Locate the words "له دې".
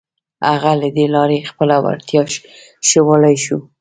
0.81-1.05